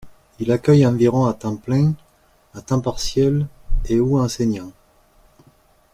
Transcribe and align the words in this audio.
Il 0.39 0.51
accueille 0.51 0.83
environ 0.87 1.25
à 1.27 1.35
temps 1.35 1.55
plein, 1.57 1.93
à 2.55 2.61
temps 2.63 2.81
partiel 2.81 3.45
et 3.87 3.99
ou 3.99 4.17
enseignants. 4.17 4.71